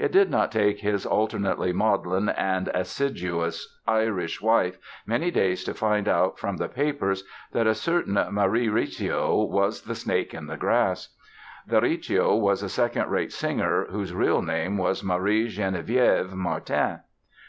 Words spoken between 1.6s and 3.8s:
maudlin and aciduous